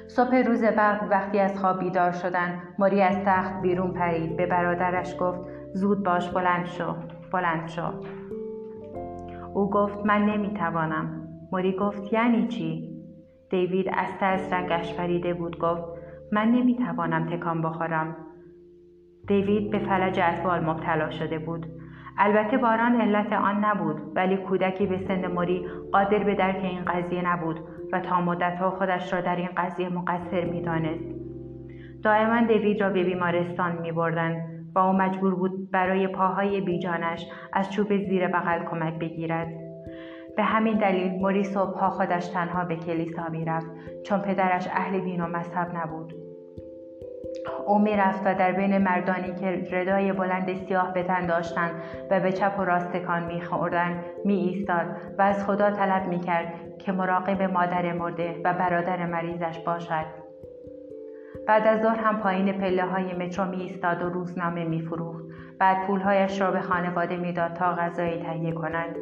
صبح 0.07 0.35
روز 0.35 0.63
بعد 0.63 1.07
وقتی 1.09 1.39
از 1.39 1.59
خواب 1.59 1.79
بیدار 1.79 2.11
شدند 2.11 2.61
ماری 2.79 3.01
از 3.01 3.17
تخت 3.25 3.61
بیرون 3.61 3.93
پرید. 3.93 4.37
به 4.37 4.45
برادرش 4.45 5.15
گفت 5.19 5.39
زود 5.73 6.03
باش 6.03 6.29
بلند 6.29 6.65
شو 6.65 6.95
بلند 7.33 7.67
شو. 7.67 7.91
او 9.53 9.69
گفت 9.69 10.05
من 10.05 10.25
نمی‌توانم. 10.25 11.27
موری 11.51 11.77
گفت 11.77 12.13
یعنی 12.13 12.47
چی؟ 12.47 12.96
دیوید 13.49 13.89
از 13.93 14.17
ترس 14.19 14.53
رنگش 14.53 14.93
پریده 14.93 15.33
بود 15.33 15.59
گفت 15.59 15.83
من 16.31 16.51
نمی‌توانم 16.51 17.25
تکان 17.25 17.61
بخورم. 17.61 18.15
دیوید 19.27 19.71
به 19.71 19.79
فلج 19.79 20.19
اطفال 20.23 20.59
مبتلا 20.59 21.09
شده 21.09 21.39
بود. 21.39 21.65
البته 22.17 22.57
باران 22.57 23.01
علت 23.01 23.33
آن 23.33 23.65
نبود 23.65 24.01
ولی 24.15 24.37
کودکی 24.37 24.85
به 24.85 24.97
سن 24.97 25.27
موری 25.27 25.67
قادر 25.91 26.23
به 26.23 26.35
درک 26.35 26.63
این 26.63 26.85
قضیه 26.85 27.33
نبود 27.33 27.59
و 27.91 27.99
تا 27.99 28.21
مدتها 28.21 28.69
خودش 28.71 29.13
را 29.13 29.21
در 29.21 29.35
این 29.35 29.49
قضیه 29.57 29.89
مقصر 29.89 30.45
می‌دانست. 30.45 31.15
دائما 32.03 32.47
دیوید 32.47 32.81
را 32.81 32.89
به 32.89 33.03
بیمارستان 33.03 33.81
می 33.81 33.91
بردن 33.91 34.35
و 34.75 34.79
او 34.79 34.93
مجبور 34.93 35.35
بود 35.35 35.71
برای 35.71 36.07
پاهای 36.07 36.61
بیجانش 36.61 37.25
از 37.53 37.71
چوب 37.71 37.97
زیر 37.97 38.27
بغل 38.27 38.63
کمک 38.63 38.99
بگیرد. 38.99 39.66
به 40.37 40.43
همین 40.43 40.77
دلیل 40.77 41.21
موری 41.21 41.43
صبحها 41.43 41.89
خودش 41.89 42.27
تنها 42.27 42.65
به 42.65 42.75
کلیسا 42.75 43.29
می‌رفت 43.29 43.67
چون 44.03 44.19
پدرش 44.19 44.67
اهل 44.67 44.99
دین 44.99 45.21
و 45.21 45.27
مذهب 45.27 45.77
نبود 45.77 46.13
او 47.65 47.79
می‌رفت 47.79 48.21
و 48.25 48.35
در 48.35 48.51
بین 48.51 48.77
مردانی 48.77 49.33
که 49.33 49.67
ردای 49.71 50.13
بلند 50.13 50.53
سیاه 50.53 50.93
به 50.93 51.03
تن 51.03 51.25
داشتند 51.25 51.71
و 52.11 52.19
به 52.19 52.31
چپ 52.31 52.59
و 52.59 52.63
راست 52.63 52.91
تکان 52.91 53.25
میخوردند 53.25 54.03
میایستاد 54.25 54.85
و 55.17 55.21
از 55.21 55.45
خدا 55.45 55.71
طلب 55.71 56.07
می‌کرد 56.07 56.53
که 56.77 56.91
مراقب 56.91 57.41
مادر 57.41 57.93
مرده 57.93 58.41
و 58.43 58.53
برادر 58.53 59.05
مریضش 59.05 59.59
باشد 59.59 60.05
بعد 61.47 61.67
از 61.67 61.81
ظهر 61.81 61.99
هم 61.99 62.19
پایین 62.19 62.51
پله 62.51 62.83
های 62.83 63.13
مترو 63.13 63.45
می 63.45 63.61
ایستاد 63.61 64.01
و 64.01 64.09
روزنامه 64.09 64.63
می 64.63 64.81
فروخت. 64.81 65.23
بعد 65.59 65.87
پولهایش 65.87 66.41
را 66.41 66.51
به 66.51 66.59
خانواده 66.59 67.17
می‌داد 67.17 67.53
تا 67.53 67.73
غذایی 67.73 68.23
تهیه 68.23 68.51
کنند. 68.51 68.95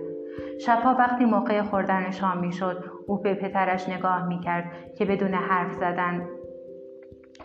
شبها 0.59 0.95
وقتی 0.99 1.25
موقع 1.25 1.61
خوردن 1.61 2.11
شام 2.11 2.37
می‌شد 2.37 2.83
او 3.07 3.17
به 3.17 3.33
پدرش 3.33 3.89
نگاه 3.89 4.27
می‌کرد 4.27 4.65
که 4.97 5.05
بدون 5.05 5.33
حرف 5.33 5.73
زدن 5.73 6.27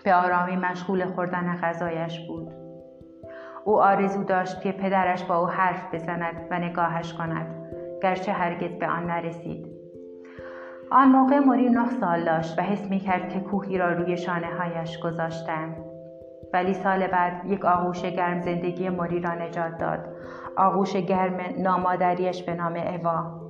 به 0.05 0.15
آرامی 0.15 0.57
مشغول 0.57 1.05
خوردن 1.05 1.57
غذایش 1.57 2.21
بود 2.29 2.53
او 3.65 3.83
آرزو 3.83 4.25
داشت 4.25 4.61
که 4.61 4.73
پدرش 4.73 5.25
با 5.25 5.39
او 5.39 5.47
حرف 5.47 5.95
بزند 5.95 6.49
و 6.51 6.59
نگاهش 6.59 7.15
کند 7.15 7.61
گرچه 8.03 8.33
هرگز 8.33 8.79
به 8.79 8.87
آن 8.87 9.07
نرسید 9.07 9.67
آن 10.91 11.09
موقع 11.09 11.39
موری 11.39 11.69
نه 11.69 11.87
سال 11.87 12.25
داشت 12.25 12.59
و 12.59 12.63
حس 12.63 12.91
می 12.91 12.99
کرد 12.99 13.29
که 13.29 13.41
کوهی 13.41 13.79
را 13.79 13.93
روی 13.93 14.17
شانه 14.17 14.47
هایش 14.47 14.99
گذاشتند. 14.99 15.90
ولی 16.53 16.75
سال 16.75 17.07
بعد 17.07 17.45
یک 17.47 17.65
آغوش 17.65 18.03
گرم 18.03 18.41
زندگی 18.41 18.89
موری 18.89 19.21
را 19.21 19.35
نجات 19.35 19.79
داد. 19.79 20.09
آغوش 20.57 20.97
گرم 20.97 21.41
نامادریش 21.59 22.43
به 22.43 22.55
نام 22.55 22.75
اوا. 22.77 23.41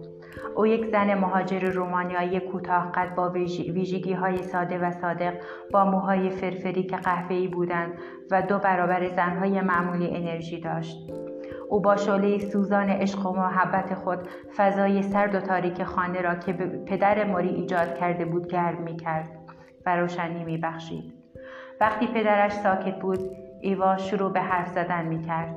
او 0.56 0.66
یک 0.66 0.86
زن 0.86 1.14
مهاجر 1.14 1.70
رومانیایی 1.70 2.40
کوتاه 2.40 2.92
قد 2.92 3.14
با 3.14 3.30
ویژگی 3.30 4.12
های 4.12 4.42
ساده 4.42 4.78
و 4.78 4.90
صادق 4.90 5.34
با 5.72 5.84
موهای 5.84 6.30
فرفری 6.30 6.82
که 6.82 6.96
قهوه‌ای 6.96 7.48
بودند 7.48 7.92
و 8.30 8.42
دو 8.42 8.58
برابر 8.58 9.08
زنهای 9.08 9.60
معمولی 9.60 10.16
انرژی 10.16 10.60
داشت. 10.60 11.12
او 11.68 11.80
با 11.80 11.96
شعله 11.96 12.38
سوزان 12.38 12.90
عشق 12.90 13.26
و 13.26 13.32
محبت 13.32 13.94
خود 13.94 14.28
فضای 14.56 15.02
سرد 15.02 15.34
و 15.34 15.40
تاریک 15.40 15.84
خانه 15.84 16.20
را 16.20 16.34
که 16.34 16.52
پدر 16.86 17.24
ماری 17.24 17.48
ایجاد 17.48 17.94
کرده 17.94 18.24
بود 18.24 18.48
گرم 18.48 18.82
می 18.82 18.96
کرد 18.96 19.30
و 19.86 19.96
روشنی 19.96 20.44
می 20.44 20.58
بخشید. 20.58 21.19
وقتی 21.80 22.06
پدرش 22.06 22.52
ساکت 22.52 22.98
بود 22.98 23.18
ایوا 23.60 23.96
شروع 23.96 24.32
به 24.32 24.40
حرف 24.40 24.68
زدن 24.68 25.04
می 25.04 25.22
کرد. 25.22 25.54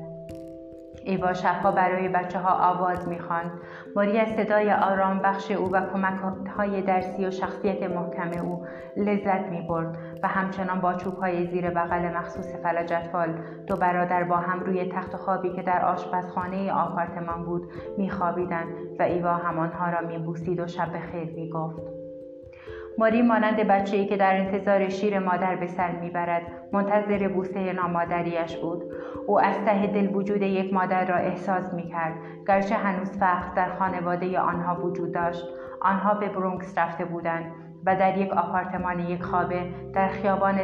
ایوا 1.06 1.34
شبها 1.34 1.72
برای 1.72 2.08
بچه 2.08 2.39
ها 2.39 2.72
آواز 2.72 3.08
می‌خواند 3.08 3.51
ماری 3.96 4.20
از 4.20 4.27
صدای 4.27 4.72
آرام 4.72 5.20
بخش 5.20 5.51
او 5.51 5.72
و 5.72 5.82
کمک 5.94 6.20
های 6.58 6.82
درسی 6.82 7.25
و 7.25 7.32
شخصیت 7.32 7.84
محکم 7.84 8.32
او 8.42 8.65
لذت 8.98 9.50
می 9.50 9.62
برد 9.62 9.98
و 10.24 10.27
همچنان 10.27 10.82
با 10.82 10.94
چوب 10.94 11.18
های 11.18 11.48
زیر 11.48 11.70
بغل 11.70 12.18
مخصوص 12.18 12.56
فلج 12.56 12.94
اطفال 12.94 13.30
دو 13.68 13.75
برادر 13.75 14.24
با 14.24 14.38
هم 14.38 14.60
روی 14.60 14.86
تخت 14.86 15.15
خوابی 15.15 15.50
که 15.50 15.62
در 15.62 15.86
آشپزخانه 15.86 16.74
آپارتمان 16.74 17.46
بود 17.46 17.72
میخوابیدند 17.98 18.68
و 19.00 19.03
ایوا 19.03 19.34
همانها 19.34 19.89
را 19.89 20.08
میبوسید 20.08 20.60
و 20.60 20.68
شب 20.68 21.00
خیر 21.12 21.34
می‌گفت 21.36 22.02
ماری 22.97 23.21
مانند 23.21 23.55
بچه‌ای 23.55 24.05
که 24.05 24.17
در 24.17 24.35
انتظار 24.35 24.89
شیر 24.89 25.19
مادر 25.19 25.55
به 25.55 25.67
سر 25.67 25.91
می‌برد 25.91 26.41
منتظر 26.71 27.27
بوسه 27.27 27.73
نامادریش 27.73 28.57
بود 28.57 28.83
او 29.27 29.39
از 29.39 29.55
ته 29.65 29.88
دل 29.88 30.15
وجود 30.15 30.41
یک 30.41 30.73
مادر 30.73 31.05
را 31.05 31.15
احساس 31.15 31.73
می‌کرد 31.73 32.13
گرچه 32.47 32.75
هنوز 32.75 33.12
فقر 33.12 33.53
در 33.55 33.69
خانواده 33.69 34.39
آنها 34.39 34.85
وجود 34.85 35.12
داشت 35.12 35.45
آنها 35.81 36.13
به 36.13 36.29
برونکس 36.29 36.77
رفته 36.77 37.05
بودند 37.05 37.45
و 37.85 37.95
در 37.95 38.17
یک 38.17 38.31
آپارتمان 38.31 39.00
یک 39.00 39.23
خوابه 39.23 39.65
در 39.93 40.07
خیابان 40.07 40.57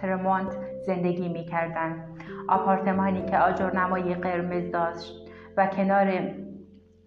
ترمونت 0.00 0.56
زندگی 0.86 1.28
می 1.28 1.44
کردن. 1.44 2.04
آپارتمانی 2.48 3.24
که 3.24 3.38
آجر 3.38 3.70
نمای 3.70 4.14
قرمز 4.14 4.70
داشت 4.70 5.28
و 5.56 5.66
کنار 5.66 6.06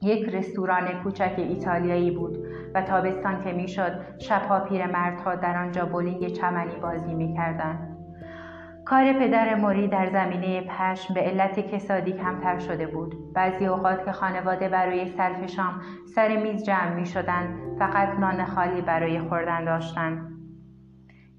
یک 0.03 0.29
رستوران 0.29 1.03
کوچک 1.03 1.33
ایتالیایی 1.37 2.11
بود 2.11 2.37
و 2.73 2.81
تابستان 2.81 3.43
که 3.43 3.51
می‌شد 3.51 3.91
شبها 4.19 4.59
پیرمردها 4.59 5.35
در 5.35 5.57
آنجا 5.57 5.85
بولینگ 5.85 6.27
چمنی 6.27 6.75
بازی 6.81 7.13
می‌کردند 7.13 7.89
کار 8.85 9.13
پدر 9.13 9.55
موری 9.55 9.87
در 9.87 10.09
زمینه 10.09 10.61
پشم 10.61 11.13
به 11.13 11.21
علت 11.21 11.59
کسادی 11.59 12.11
کمتر 12.11 12.59
شده 12.59 12.87
بود. 12.87 13.33
بعضی 13.33 13.65
اوقات 13.65 14.05
که 14.05 14.11
خانواده 14.11 14.69
برای 14.69 15.05
صرف 15.05 15.45
شام 15.45 15.81
سر 16.15 16.43
میز 16.43 16.63
جمع 16.63 16.93
می 16.95 17.05
شدن 17.05 17.57
فقط 17.79 18.19
نان 18.19 18.45
خالی 18.45 18.81
برای 18.81 19.19
خوردن 19.19 19.65
داشتند. 19.65 20.33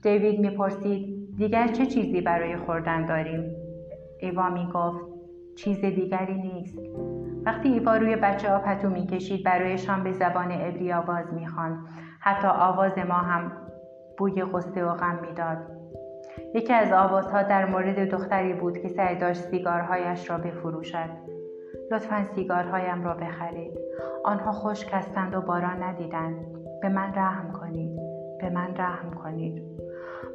دیوید 0.02 0.40
می‌پرسید 0.40 1.36
دیگر 1.36 1.66
چه 1.66 1.86
چیزی 1.86 2.20
برای 2.20 2.56
خوردن 2.56 3.06
داریم؟ 3.06 3.56
ایوا 4.20 4.50
می 4.50 4.68
گفت 4.74 5.04
چیز 5.56 5.80
دیگری 5.80 6.34
نیست. 6.34 6.78
وقتی 7.46 7.68
ایوا 7.68 7.96
روی 7.96 8.16
بچه 8.16 8.50
ها 8.50 8.58
پتو 8.58 8.90
می‌کشید 8.90 9.44
برایشان 9.44 10.04
به 10.04 10.12
زبان 10.12 10.50
عبری 10.50 10.92
آواز 10.92 11.34
می‌خواند. 11.34 11.78
حتی 12.20 12.48
آواز 12.48 12.98
ما 12.98 13.14
هم 13.14 13.52
بوی 14.18 14.44
غصه 14.44 14.84
و 14.84 14.94
غم 14.94 15.18
می‌داد. 15.28 15.58
یکی 16.54 16.72
از 16.72 16.92
آوازها 16.92 17.42
در 17.42 17.64
مورد 17.64 18.10
دختری 18.10 18.52
بود 18.52 18.78
که 18.78 18.88
سعی 18.88 19.16
داشت 19.16 19.40
سیگارهایش 19.40 20.30
را 20.30 20.38
بفروشد. 20.38 21.10
لطفا 21.90 22.24
سیگارهایم 22.34 23.04
را 23.04 23.14
بخرید. 23.14 23.72
آنها 24.24 24.52
خشک 24.52 24.88
هستند 24.92 25.34
و 25.34 25.40
باران 25.40 25.82
ندیدند. 25.82 26.36
به 26.82 26.88
من 26.88 27.14
رحم 27.14 27.52
کنید. 27.52 28.00
به 28.40 28.50
من 28.50 28.76
رحم 28.76 29.10
کنید. 29.10 29.62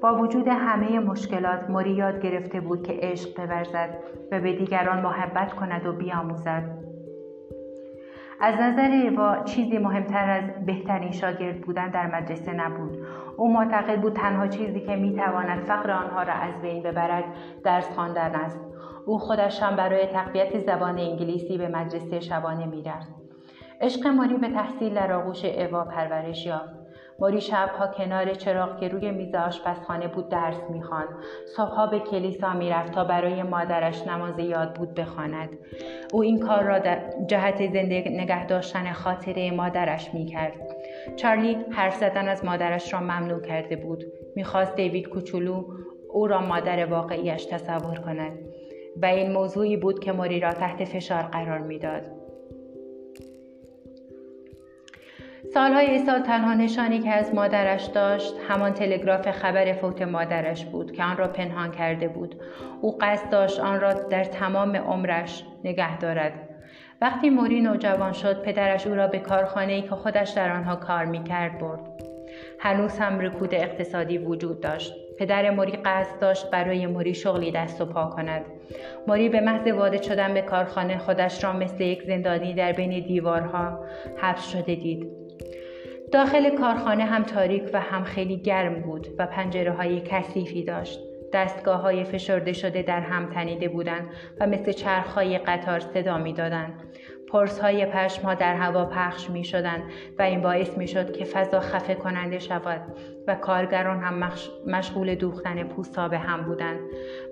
با 0.02 0.16
وجود 0.16 0.48
همه 0.48 1.00
مشکلات 1.00 1.70
موری 1.70 1.92
یاد 1.92 2.22
گرفته 2.22 2.62
بود 2.62 2.84
که 2.84 2.94
عشق 3.02 3.36
بورزد 3.38 3.90
و 4.32 4.40
به 4.40 4.54
دیگران 4.54 5.02
محبت 5.02 5.54
کند 5.54 5.86
و 5.86 5.94
بیاموزد. 5.94 6.79
از 8.42 8.56
نظر 8.56 8.90
ایوا 8.92 9.44
چیزی 9.44 9.78
مهمتر 9.78 10.30
از 10.30 10.66
بهترین 10.66 11.12
شاگرد 11.12 11.62
بودن 11.62 11.90
در 11.90 12.08
مدرسه 12.08 12.54
نبود. 12.54 12.98
او 13.38 13.54
معتقد 13.54 14.02
بود 14.02 14.14
تنها 14.14 14.48
چیزی 14.48 14.80
که 14.80 14.96
می‌تواند 14.96 15.64
فقر 15.64 15.92
آنها 15.92 16.24
را 16.24 16.34
از 16.34 16.62
بین 16.62 16.84
ببرد 16.84 17.24
درس 17.64 17.90
خواندن 17.96 18.36
است. 18.36 18.60
او 19.06 19.20
خودش 19.20 19.64
هم 19.64 19.76
برای 19.76 20.06
تقویت 20.06 20.60
زبان 20.60 21.00
انگلیسی 21.00 21.58
به 21.58 21.68
مدرسه 21.68 22.20
شبانه 22.20 22.66
می‌رفت. 22.66 23.16
عشق 23.82 24.08
ماری 24.08 24.38
به 24.38 24.50
تحصیل 24.50 24.94
در 24.94 25.14
آغوش 25.14 25.46
اوا 25.46 25.84
پرورش 25.84 26.46
یافت. 26.46 26.79
موری 27.22 27.42
شبها 27.42 27.88
کنار 27.88 28.34
چراغ 28.34 28.80
که 28.80 28.88
روی 28.88 29.12
میز 29.12 29.36
آشپزخانه 29.36 30.08
بود 30.08 30.30
درس 30.30 30.70
می‌خواند. 30.70 31.10
صبحها 31.56 31.88
به 31.88 32.00
کلیسا 32.00 32.54
می‌رفت 32.54 32.92
تا 32.94 33.04
برای 33.04 33.44
مادرش 33.44 34.08
نماز 34.08 34.40
یاد 34.40 34.74
بود 34.74 34.94
بخواند. 34.94 35.50
او 36.14 36.22
این 36.22 36.40
کار 36.40 36.64
را 36.64 36.80
در 36.80 37.00
جهت 37.28 37.68
زنده 37.68 38.04
نگه 38.10 38.46
داشتن 38.46 38.94
خاطره 38.94 39.52
مادرش 39.52 40.14
می‌کرد. 40.14 40.54
چارلی 41.16 41.58
حرف 41.72 41.96
زدن 41.96 42.28
از 42.28 42.46
مادرش 42.46 42.94
را 42.94 43.00
ممنوع 43.00 43.42
کرده 43.42 43.76
بود. 43.76 44.04
می‌خواست 44.36 44.76
دیوید 44.76 45.10
کوچولو 45.10 45.64
او 46.10 46.28
را 46.28 46.42
مادر 46.42 46.86
واقعیش 46.86 47.46
تصور 47.46 47.98
کند. 47.98 48.40
و 49.02 49.06
این 49.06 49.32
موضوعی 49.32 49.78
بود 49.78 50.00
که 50.00 50.12
موری 50.12 50.40
را 50.40 50.54
تحت 50.54 50.84
فشار 50.84 51.22
قرار 51.22 51.60
می‌داد. 51.60 52.19
سالهای 55.54 56.00
سال 56.00 56.20
تنها 56.20 56.54
نشانی 56.54 57.00
که 57.00 57.12
از 57.12 57.34
مادرش 57.34 57.86
داشت 57.86 58.34
همان 58.48 58.74
تلگراف 58.74 59.32
خبر 59.32 59.74
فوت 59.74 60.02
مادرش 60.02 60.66
بود 60.66 60.92
که 60.92 61.04
آن 61.04 61.18
را 61.18 61.28
پنهان 61.28 61.72
کرده 61.72 62.08
بود. 62.08 62.36
او 62.82 62.98
قصد 63.02 63.30
داشت 63.30 63.60
آن 63.60 63.80
را 63.80 63.94
در 63.94 64.24
تمام 64.24 64.76
عمرش 64.76 65.44
نگه 65.64 65.98
دارد. 65.98 66.34
وقتی 67.02 67.30
موری 67.30 67.62
نوجوان 67.62 68.12
شد 68.12 68.42
پدرش 68.42 68.88
او 68.88 68.96
را 68.96 69.08
به 69.08 69.20
کارخانه 69.20 69.74
ای 69.74 69.82
که 69.82 69.90
خودش 69.90 70.30
در 70.30 70.52
آنها 70.52 70.76
کار 70.76 71.06
می‌کرد 71.06 71.60
برد. 71.60 71.80
هنوز 72.60 73.00
هم 73.00 73.20
رکود 73.20 73.56
اقتصادی 73.56 74.18
وجود 74.18 74.62
داشت. 74.62 74.94
پدر 75.20 75.50
موری 75.50 75.78
قصد 75.86 76.20
داشت 76.20 76.52
برای 76.52 76.88
موری 76.88 77.14
شغلی 77.14 77.52
دست 77.52 77.82
و 77.82 77.86
پا 77.86 78.06
کند. 78.06 78.46
موری 79.08 79.30
به 79.30 79.42
محض 79.42 79.68
وارد 79.68 80.02
شدن 80.02 80.34
به 80.34 80.42
کارخانه 80.42 80.98
خودش 80.98 81.44
را 81.44 81.54
مثل 81.54 81.84
یک 81.84 82.04
زندانی 82.04 82.54
در 82.54 82.72
بین 82.72 83.08
دیوارها 83.08 83.86
حبس 84.18 84.48
شده 84.52 84.76
دید. 84.76 85.19
داخل 86.12 86.50
کارخانه 86.58 87.06
هم 87.06 87.24
تاریک 87.24 87.64
و 87.74 87.80
هم 87.80 88.04
خیلی 88.04 88.38
گرم 88.38 88.82
بود 88.82 89.08
و 89.18 89.28
پنجره 89.28 89.72
های 89.72 90.02
کثیفی 90.02 90.64
داشت. 90.64 91.00
دستگاه 91.34 91.82
های 91.82 92.04
فشرده 92.04 92.54
شده 92.54 92.82
در 92.82 93.00
هم 93.00 93.30
تنیده 93.30 93.70
بودند 93.70 94.08
و 94.40 94.48
مثل 94.48 94.72
چرخ 94.72 95.14
های 95.14 95.38
قطار 95.38 95.80
صدا 95.80 96.18
می 96.18 96.34
دادن. 96.34 96.74
پرس 97.32 97.60
های 97.60 97.86
پشم 97.86 98.22
ها 98.22 98.34
در 98.34 98.56
هوا 98.56 98.86
پخش 98.86 99.30
می 99.30 99.44
شدن 99.44 99.84
و 100.20 100.22
این 100.22 100.42
باعث 100.42 100.78
می 100.78 100.88
شد 100.88 101.12
که 101.18 101.26
فضا 101.26 101.60
خفه 101.60 101.96
کننده 101.96 102.40
شود 102.40 102.82
و 103.28 103.36
کارگران 103.36 104.04
هم 104.04 104.32
مشغول 104.68 105.16
دوختن 105.16 105.64
پوستا 105.64 106.08
به 106.08 106.18
هم 106.18 106.44
بودند 106.44 106.80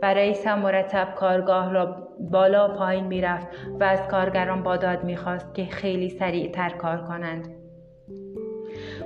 و 0.02 0.14
رئیس 0.14 0.48
هم 0.48 0.60
مرتب 0.60 1.16
کارگاه 1.16 1.74
را 1.74 2.08
بالا 2.20 2.68
پایین 2.68 3.08
می 3.08 3.22
رفت 3.22 3.48
و 3.80 3.84
از 3.84 4.08
کارگران 4.08 4.64
باداد 4.64 5.04
می 5.04 5.18
خواست 5.18 5.54
که 5.54 5.66
خیلی 5.66 6.10
سریع 6.10 6.52
تر 6.52 6.70
کار 6.70 6.98
کنند. 7.08 7.57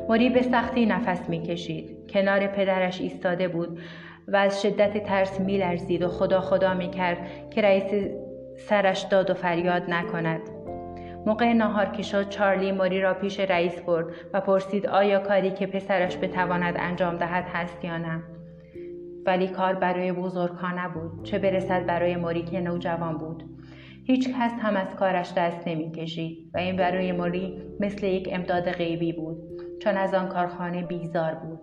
موری 0.09 0.29
به 0.29 0.41
سختی 0.41 0.85
نفس 0.85 1.29
می‌کشید. 1.29 2.11
کنار 2.11 2.47
پدرش 2.47 3.01
ایستاده 3.01 3.47
بود 3.47 3.79
و 4.27 4.35
از 4.35 4.61
شدت 4.61 5.03
ترس 5.03 5.39
میلرزید 5.39 6.01
و 6.01 6.07
خدا 6.07 6.41
خدا 6.41 6.73
می‌کرد 6.73 7.17
که 7.49 7.61
رئیس 7.61 8.11
سرش 8.57 9.01
داد 9.01 9.29
و 9.29 9.33
فریاد 9.33 9.83
نکند. 9.89 10.41
موقع 11.25 11.53
ناهار 11.53 11.85
که 11.85 12.03
شد 12.03 12.29
چارلی 12.29 12.71
موری 12.71 13.01
را 13.01 13.13
پیش 13.13 13.39
رئیس 13.39 13.81
برد 13.81 14.05
و 14.33 14.41
پرسید 14.41 14.87
آیا 14.87 15.19
کاری 15.19 15.51
که 15.51 15.67
پسرش 15.67 16.17
بتواند 16.17 16.75
انجام 16.79 17.17
دهد 17.17 17.45
هست 17.53 17.85
یا 17.85 17.97
نه؟ 17.97 18.23
ولی 19.25 19.47
کار 19.47 19.75
برای 19.75 20.11
بزرگها 20.11 20.71
نبود 20.85 21.23
چه 21.23 21.39
برسد 21.39 21.85
برای 21.85 22.15
موری 22.15 22.41
که 22.41 22.59
نوجوان 22.59 23.17
بود. 23.17 23.43
هیچ 24.05 24.29
کس 24.29 24.51
هم 24.59 24.75
از 24.75 24.95
کارش 24.95 25.33
دست 25.37 25.67
نمی‌کشید 25.67 26.51
و 26.53 26.57
این 26.57 26.75
برای 26.75 27.11
موری 27.11 27.61
مثل 27.79 28.05
یک 28.05 28.29
امداد 28.31 28.71
غیبی 28.71 29.13
بود. 29.13 29.37
چون 29.83 29.97
از 29.97 30.13
آن 30.13 30.27
کارخانه 30.27 30.81
بیزار 30.81 31.33
بود. 31.33 31.59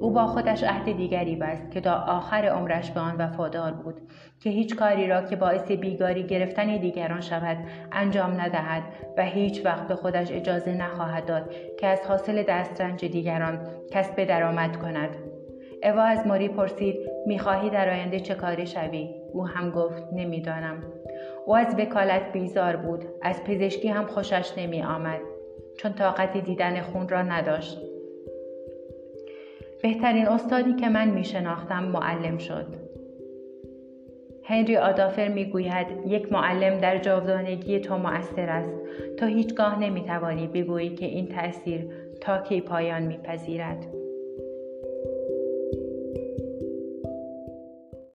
او 0.00 0.10
با 0.10 0.26
خودش 0.26 0.64
عهد 0.64 0.96
دیگری 0.96 1.36
بست 1.36 1.70
که 1.70 1.80
تا 1.80 1.94
آخر 1.94 2.44
عمرش 2.44 2.90
به 2.90 3.00
آن 3.00 3.16
وفادار 3.16 3.72
بود 3.72 4.00
که 4.40 4.50
هیچ 4.50 4.76
کاری 4.76 5.08
را 5.08 5.22
که 5.22 5.36
باعث 5.36 5.70
بیگاری 5.70 6.22
گرفتن 6.22 6.76
دیگران 6.76 7.20
شود 7.20 7.56
انجام 7.92 8.40
ندهد 8.40 8.82
و 9.16 9.22
هیچ 9.22 9.66
وقت 9.66 9.88
به 9.88 9.94
خودش 9.94 10.32
اجازه 10.32 10.74
نخواهد 10.74 11.26
داد 11.26 11.50
که 11.80 11.86
از 11.86 12.00
حاصل 12.08 12.42
دسترنج 12.48 13.04
دیگران 13.04 13.58
کسب 13.90 14.24
درآمد 14.24 14.76
کند. 14.76 15.16
اوا 15.82 16.02
از 16.02 16.26
ماری 16.26 16.48
پرسید 16.48 16.96
می‌خواهی 17.26 17.70
در 17.70 17.88
آینده 17.90 18.20
چه 18.20 18.34
کاری 18.34 18.66
شوی؟ 18.66 19.14
او 19.32 19.46
هم 19.46 19.70
گفت 19.70 20.02
نمی‌دانم. 20.12 20.82
او 21.46 21.56
از 21.56 21.74
وکالت 21.78 22.32
بیزار 22.32 22.76
بود 22.76 23.04
از 23.22 23.44
پزشکی 23.44 23.88
هم 23.88 24.06
خوشش 24.06 24.52
نمی 24.56 24.82
آمد 24.82 25.20
چون 25.78 25.92
طاقت 25.92 26.36
دیدن 26.36 26.82
خون 26.82 27.08
را 27.08 27.22
نداشت. 27.22 27.78
بهترین 29.82 30.28
استادی 30.28 30.72
که 30.72 30.88
من 30.88 31.10
می 31.10 31.24
شناختم 31.24 31.84
معلم 31.84 32.38
شد. 32.38 32.66
هنری 34.44 34.76
آدافر 34.76 35.28
می 35.28 35.44
گوید 35.44 35.86
یک 36.06 36.32
معلم 36.32 36.78
در 36.78 36.98
جاودانگی 36.98 37.80
تو 37.80 37.98
مؤثر 37.98 38.50
است. 38.50 38.72
تو 39.18 39.26
هیچگاه 39.26 39.80
نمی 39.80 40.02
توانی 40.02 40.46
بگویی 40.46 40.94
که 40.94 41.06
این 41.06 41.28
تأثیر 41.28 41.86
تا 42.20 42.38
کی 42.38 42.60
پایان 42.60 43.02
میپذیرد. 43.02 43.97